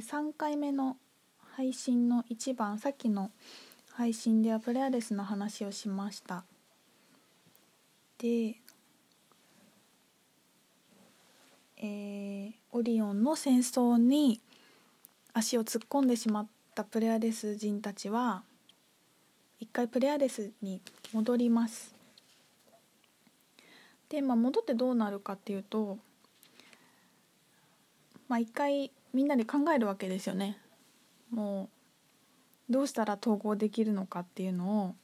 [0.00, 0.96] 3回目の
[1.52, 3.30] 配信の1番さっきの
[3.92, 6.44] 配信ではプレアデスの話をしました。
[8.18, 8.56] で
[11.82, 14.40] えー、オリオンの戦争に
[15.32, 18.42] 足を突っ込んでしまったプレアデス人たちは
[19.58, 20.82] 一回プレアデスに
[21.12, 21.94] 戻ります。
[24.10, 25.98] で、まあ、戻ってどうなるかっていうと
[28.28, 30.58] まあ一回みんなで考えるわけですよね
[31.30, 31.68] も
[32.68, 34.94] うどうしたら統合できるのかっていうのを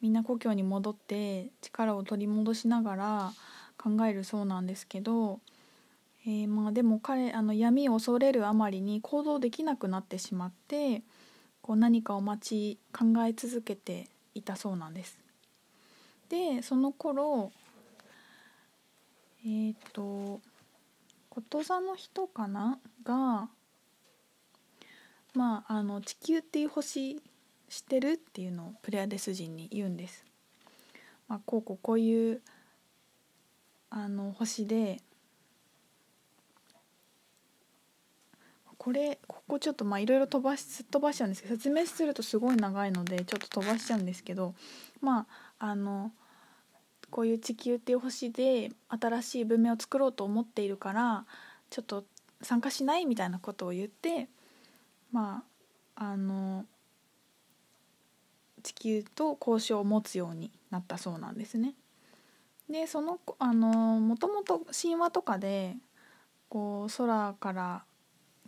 [0.00, 3.32] みんな故郷に戻って力を取り戻しながら
[3.78, 5.40] 考えるそうなんですけど、
[6.26, 11.02] えー、まあでも彼あの闇を恐れるあまりに行動できなくなってしまって
[11.60, 15.18] こう何かを待ち考え続けていたそうなんです。
[16.28, 17.52] でその頃
[19.44, 20.40] えっ、と
[21.34, 22.78] こと座の人かな？
[23.04, 23.48] が
[25.32, 27.22] まああの地球っていう星
[27.70, 28.10] 知ってる？
[28.12, 30.26] っていうのをプレアデス人に言うんです。
[31.28, 32.42] まあ、こうこうこういう
[33.88, 35.00] あの星で
[38.76, 44.54] これここちょっとまあいろいろ飛ばしすっ飛ばしちゃうんですけど説明するとすごい長いのでちょっと飛ばしちゃうんですけど
[45.00, 45.26] ま
[45.58, 46.12] ああの
[47.12, 51.26] こういう地球っていう星で新しい文明を作ろうと思っているから
[51.68, 52.04] ちょっと
[52.40, 54.28] 参加しないみたいなことを言って
[55.12, 55.44] ま
[55.94, 56.64] ああの
[58.62, 61.74] 地球と交渉を持つようになったそうなんですね。
[62.70, 63.68] でそのあの
[64.00, 65.76] もともと神話とかで
[66.48, 67.84] こう空から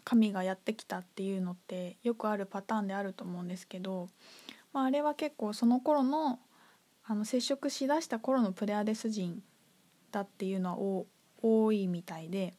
[0.05, 4.09] 神がやってきたっていうのってよくあるパターンであると思うんですけど、
[4.73, 6.39] まあ、あれは結構その頃の
[7.06, 9.42] あの接触しだした頃のプレアデス人
[10.10, 11.05] だっていうのは
[11.42, 12.55] 多いみたいで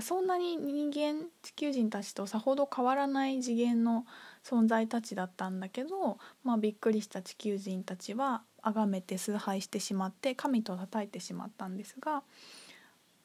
[0.00, 4.04] そんなに人間地球人たちとさほど変わらない次元の
[4.44, 12.22] 存在たちだったんだけど、まあ、びっくりした地球人たちは崇めて崇拝してしまって神と叩いてしまったんですが、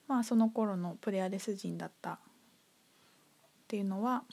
[0.07, 2.17] まあ、その頃のプレアデス人だったっ
[3.67, 4.23] ていうのは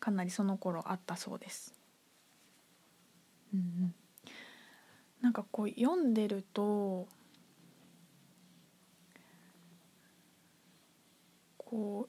[0.00, 1.74] かなりその頃あったそうです。
[3.52, 3.94] うん、
[5.20, 7.06] なんかこう読んでると
[11.58, 12.08] こ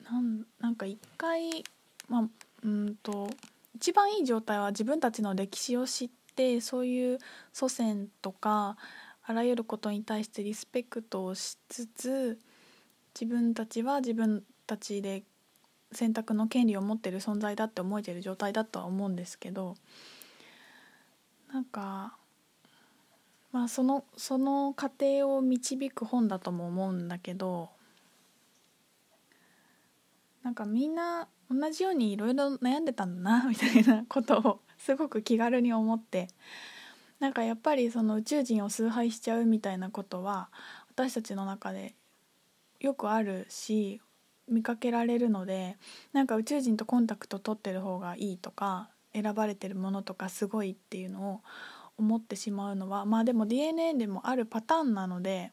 [0.00, 1.64] うなんなんか一回
[2.08, 2.28] まあ
[2.64, 3.30] うんと
[3.76, 7.18] 一番いい状態は自分たちの歴史を知ってそういう
[7.52, 8.76] 祖先とか
[9.24, 12.38] あらゆることに対してリスペクトをしつつ
[13.14, 15.22] 自分たちは自分たちで
[15.92, 19.76] 選択の権利を持ってる存在だって思えてる状態だとは思うんですけど
[21.52, 22.16] なんか
[23.52, 27.70] まあそのその過程を導く本だとも思うんだけど
[30.42, 36.28] なんかみんな同じようにいろいろ悩んでたんだな みたいなことをすごく気軽に思って
[37.18, 40.50] なんかやっぱりその宇宙人を崇拝しちゃうみたいなことは
[40.88, 41.94] 私たちの中で
[42.78, 44.00] よくあるし
[44.48, 45.76] 見かけられるので
[46.12, 51.40] なんか宇宙人とコンタクト取ってる方がいいとか選ばれてるものとかすごいっていうのを
[52.00, 55.52] 思ってしまうのはまあでも DNA でもあるパターンなので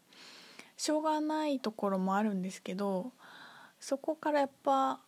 [0.78, 3.12] しょうがないところもあるんですけど
[3.80, 5.00] そこからやっぱ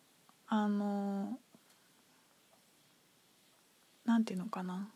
[0.48, 1.38] あの
[4.04, 4.88] 何て言うのかな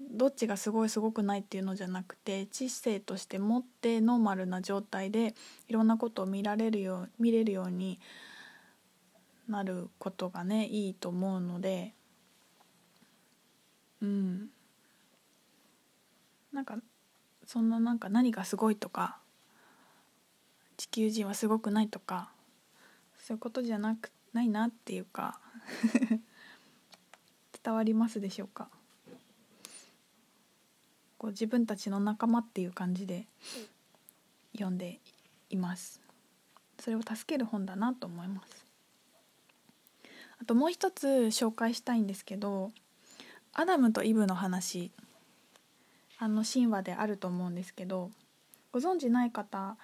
[0.00, 5.34] どっちがすごいすごくないっていうのじゃなくて知性として持ってノーマルな状態で
[5.68, 8.00] いろんなことを見られるよう見れるように
[9.48, 11.94] なることがねいいと思うので
[14.02, 14.48] うん。
[16.52, 16.76] なんか
[17.46, 19.18] そんななんか何がすごいとか
[20.76, 22.30] 地球人はすごくないとか
[23.18, 25.40] そういうことじゃなくないなっていうか
[27.62, 28.68] 伝わりますでしょうか？
[31.18, 33.26] こう自分たちの仲間っていう感じで
[34.52, 34.98] 読んで
[35.50, 36.00] います。
[36.80, 38.66] それを助ける本だなと思います。
[40.40, 42.72] あともう一つ紹介したいんですけど
[43.52, 44.90] アダムとイブの話。
[46.22, 48.12] あの神話であると思うんですけど
[48.70, 49.76] ご存じない方、ま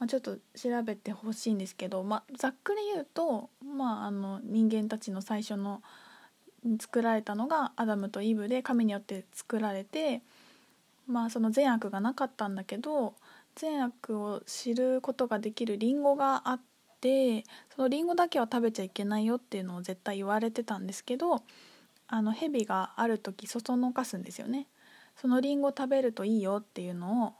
[0.00, 5.80] あ、ちょっと調べてほしいんですけど、まあ、ざっくり言うと、まあ、あの人間たちの最初の
[6.78, 10.20] 作られたのがアダムとイブで神によって作られて、
[11.06, 13.14] まあ、その善悪がなかったんだけど
[13.54, 16.60] 善悪を知ることができるリンゴがあっ
[17.00, 17.44] て
[17.74, 21.42] そのリンゴだけは食べちゃいけないよっていうのを絶対言われてたんですけど
[22.06, 24.66] あの蛇がある時そそのかすんですよね。
[25.20, 27.32] そのリンゴ食べるといいよっていうのを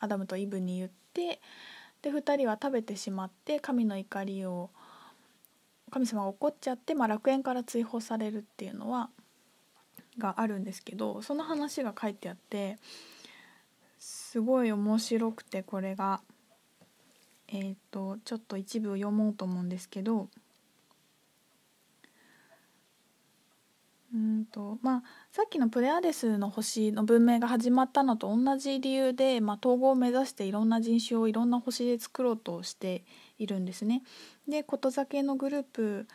[0.00, 1.40] アダムとイブに言って
[2.02, 4.70] で2人は食べてしまって神の怒りを
[5.90, 9.10] 神様が怒っちゃって、まあ、楽園から追放されるっていうのは
[10.18, 12.76] があるんですけどその話が書いてあって
[13.98, 16.20] すごい面白くてこれが
[17.48, 20.28] えっ、ー、とちょっと一部読もうと思うんですけど
[24.14, 33.04] うんとまあ、さっきのプレアデスの星の文明が始まったのと同じ理由で、まあ、統合を目指していろんな人種をいろんな星で作ろうとして
[33.38, 34.02] いるんですね。
[34.48, 36.06] でこと酒のグループ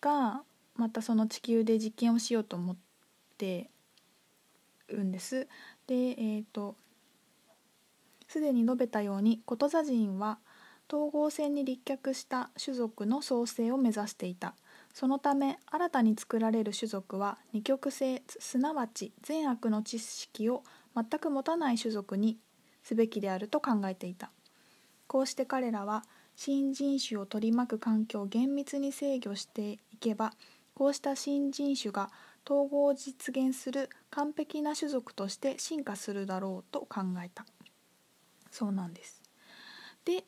[0.00, 0.42] が
[0.74, 2.76] またその地球で実験をしようと思っ
[3.38, 3.70] て
[4.88, 5.48] るんです。
[5.86, 6.76] でえ、ー、と
[8.28, 10.38] すでに述べたようにこと座人は
[10.88, 14.54] 統合戦に立脚した種族の創生を目指していた。
[14.96, 20.64] そのため新たに作られる種族は二極性すなわち善悪の知識を
[20.94, 22.38] 全く持たない種族に
[22.82, 24.30] すべきであると考えていた。
[25.06, 26.04] こうして彼らは
[26.34, 30.32] 新人種を取り巻く環境を厳密に制御していけば
[30.74, 32.08] こうした新人種が
[32.46, 37.44] 統合を実現する完璧な種族として進化するだろうと考えた。
[38.50, 39.20] そうなんです。
[40.06, 40.24] で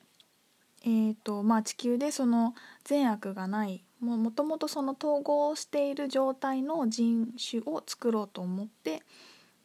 [0.83, 2.55] えーとまあ、地球でその
[2.85, 9.03] 善悪がないもともとその統合している状態の人種を作ろうと思って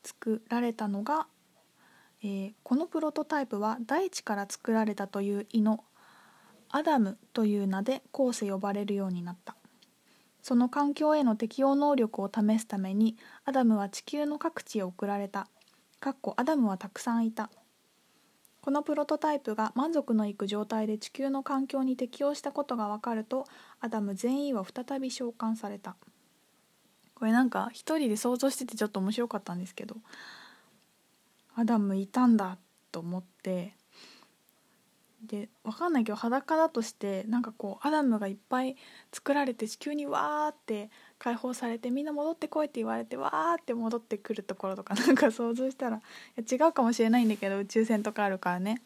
[0.03, 1.27] 作られたのが、
[2.23, 5.83] えー、このプロトタイプは大地から作られたという意の
[6.69, 9.55] アダムという名で後世呼ばれるようになった。
[10.41, 13.15] その環境への適応能力を試すために
[13.45, 15.47] アダムは地球の各地へ送られた。
[15.99, 17.49] かっこアダムはたくさんいた。
[18.63, 23.43] このプロトタイプが満足のいく状態で地球の環境に適応したことが分かると
[23.81, 25.97] アダム全員は再び召喚された。
[27.13, 29.97] これなんか一人で想像しててちょっと面白かったんですけど
[31.55, 32.57] アダムいたんだ
[32.93, 33.75] と思って
[35.25, 38.77] で分かんないけど裸だとしてなんかこうアダムがいっぱい
[39.11, 40.89] 作られて地球にわーって
[41.23, 46.01] 解放されてみんな戻ってこいって言われてわーって戻ってくるところとか なんか想像したら
[46.37, 48.81] 違うかもしれないんだけど宇宙船とかあるからね。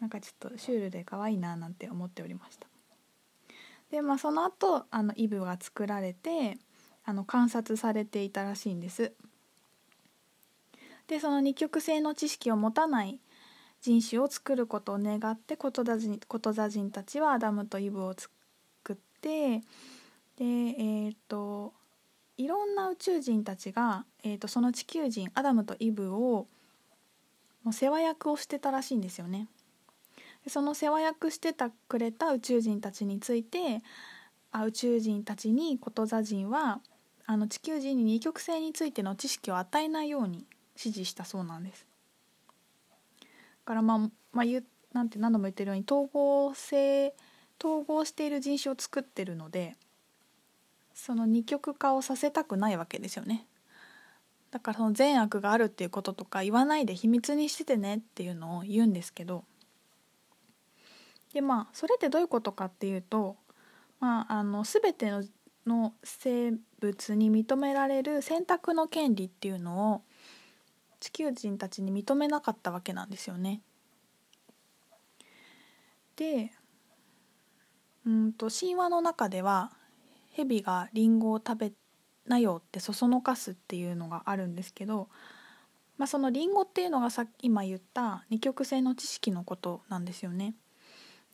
[0.00, 2.66] なんかちょっとシュールで可愛いななんて思っておりました。
[3.90, 6.58] でまあその後あのイブが作られて
[7.04, 9.12] あの観察されていたらしいんです。
[11.06, 13.20] でその二極性の知識を持たない
[13.80, 18.32] 人種を作ることを願ってこと座人こと座人たちはアダムとイブを作
[18.92, 19.62] って
[20.38, 21.74] でえー、っと
[22.36, 26.46] いろんな宇宙人たちが、えー、っとその地球人アダムとイブを
[27.64, 29.48] もう世話役をしてたらしいんですよね。
[30.44, 33.82] でその世話役してたくれた宇宙人たちについて
[34.52, 36.80] あ宇宙人たちにこと座人は
[37.26, 40.46] あの地球人に二極性についての知識を与えないように
[40.76, 41.86] 指示したそうなんです。
[43.64, 43.98] からまあ、
[44.32, 44.64] まあ、言
[44.94, 47.14] なんて何度も言ってるように統合性
[47.62, 49.76] 統合している人種を作ってるので
[50.98, 53.46] その二極化をさせたくないわけですよね。
[54.50, 59.44] だからその善悪があるっていうこととか言わないで秘密にしててねっていうのを言うんですけど
[61.34, 63.36] でまあそれってどういうことかっていうと、
[64.00, 65.22] まあ、あの全ての
[65.66, 70.02] の生物に認められる選択の権利っていうのを
[70.98, 73.60] 地球人たちに認めなかったわけなんですよね。
[76.16, 76.50] で
[78.06, 79.77] うんと神話の中では
[80.38, 81.72] 蛇がリンゴを食べ
[82.26, 85.08] なよってそそのかすっていうのがあるんですけど、
[85.96, 90.54] まあ、そのリンゴっていうのがさ今言った二極性の知識のことなんですよね。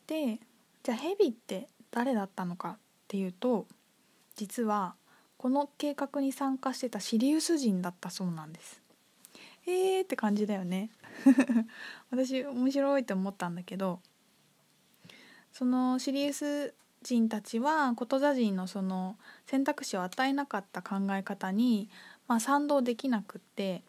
[0.07, 0.39] で
[0.83, 3.67] じゃあ蛇って誰だったのかっていうと
[4.35, 4.95] 実は
[5.37, 8.81] この計画に参加してたシリウス人だったそうなんです。
[9.67, 10.91] えーって感じだよね
[12.11, 13.99] 私面白いと思ったんだけど
[15.51, 21.89] そのシリウス人たちはこと座人のその選択肢を与えなかった考え方に、
[22.27, 23.83] まあ、賛同できなくって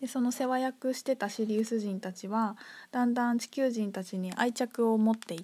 [0.00, 2.56] でその世話役してたシリウス人たちは
[2.92, 5.36] だんだん地球人たちに愛着を持って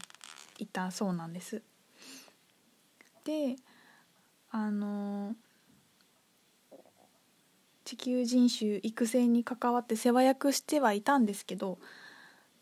[0.58, 1.62] いたそうなんです。
[3.24, 3.56] で
[4.50, 5.34] あの
[7.84, 11.78] 地球人種育成に関わって世話役してはいたんですけど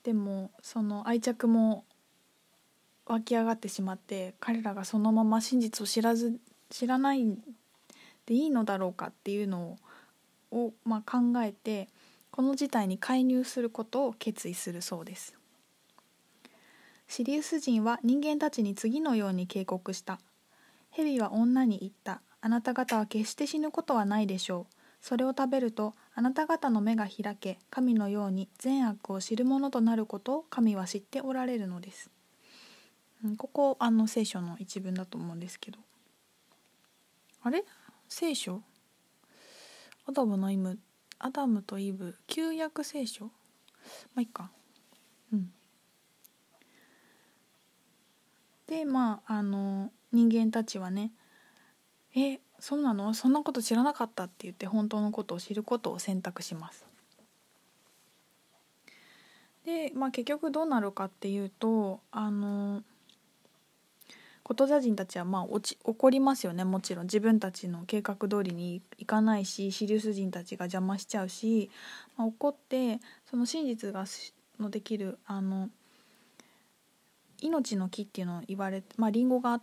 [0.02, 1.85] でもその愛着も
[3.11, 6.38] 湧き上がってしまって彼らがそのまま真実を知らず
[6.71, 7.25] 知らない
[8.26, 9.76] でいいのだろうかっていうの
[10.52, 11.88] を、まあ、考えて
[12.31, 15.35] この事態に介入することを決意するそうです。
[17.09, 20.21] シリウス人は人間たちに次のように警告した。
[20.90, 22.23] ヘビは女に言った。
[22.40, 24.75] あなた方は決して死ぬことはないでしょう。
[25.00, 32.11] それを食べるとあなた方の目が開け神のように善悪を知るものとなることを神は知っておられるのです。
[33.37, 35.79] ここあの聖書の一文だと思うんですけど。
[37.43, 37.65] あれ？
[38.09, 38.62] 聖書？
[40.07, 40.79] アダムのイム
[41.19, 43.27] アダムとイブ旧約聖書？
[43.27, 43.31] ま
[44.17, 44.50] あいいか。
[45.33, 45.53] うん。
[48.67, 51.12] でまああの人間たちはね
[52.17, 53.12] えそうなの？
[53.15, 56.87] そんなこと知らなかったって言って本当のことを知ることを選択します。
[59.65, 62.83] で、まあ、結局どうなるかっていうとあの
[64.50, 66.64] こと座人たちはまあ落ち怒りますよね。
[66.64, 67.04] もちろん。
[67.04, 71.71] 自分たちの計画通りにいかないしシリウス人たちが邪魔しちゃうし、
[72.16, 72.99] まあ、怒って
[73.30, 74.07] その真実が
[74.59, 75.69] のできるあの
[77.40, 79.61] 命の木っていうのを言われてまあリンゴが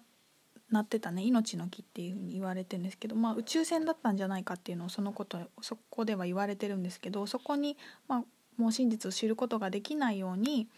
[0.71, 1.21] なってたね。
[1.21, 7.75] 命の木っていうふうに言われてるんですけど、まあ、宇宙船だったんじゃないかっていうのをそのことそこでは言われてるんですけどそこに、
[8.07, 8.23] まあ、
[8.55, 10.69] もう真実を知ることができないように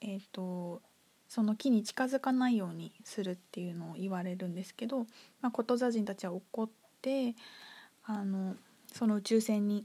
[0.00, 0.80] えっ、ー、と
[1.30, 5.06] その木に近づかないようにするっていうのを言われるんですけど、
[5.40, 6.68] まあ、こと座人たちは怒っ
[7.00, 7.36] て
[8.04, 8.56] あの
[8.92, 9.84] その宇宙船に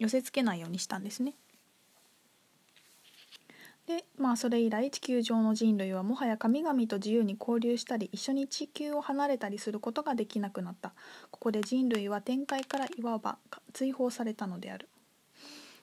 [0.00, 1.34] 寄せつけないようにしたんですね。
[3.86, 10.92] でまあそれ以来地球上の人類はもはや神々と自由に交流したり一緒に地球を離れたりすることができなくなった
[11.30, 13.38] ここで人類は天界からいわば
[13.72, 14.88] 追放されたのである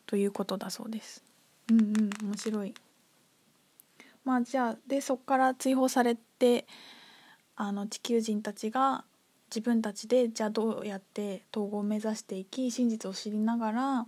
[0.06, 1.24] ということだそうです。
[1.72, 2.74] うんうん面白い
[4.30, 6.68] まあじゃあでそこから追放されて
[7.56, 9.04] あの地球人たちが
[9.50, 14.06] 自分たちでじゃあどうやって統合を目指していき真実を知りながら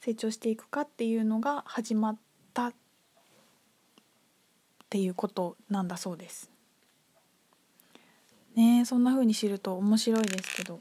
[0.00, 2.16] 成長していくかっていうのが始まっ
[2.52, 2.74] たっ
[4.90, 6.50] ていうことなんだそうです。
[8.54, 10.80] ねそんな風に知ると面白いですけど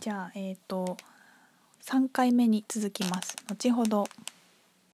[0.00, 0.96] じゃあえっ、ー、と
[1.82, 4.06] 3回目に続きます後ほど。